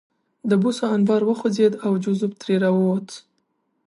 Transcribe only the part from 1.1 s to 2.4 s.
وخوځېد او جوزف